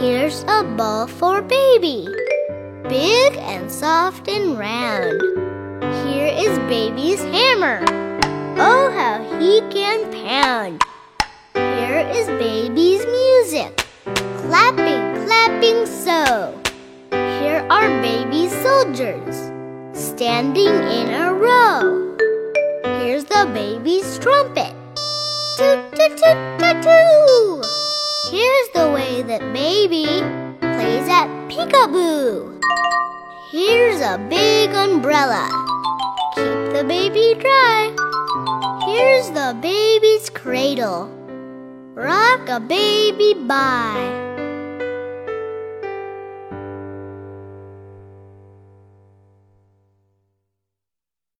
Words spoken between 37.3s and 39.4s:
dry. Here's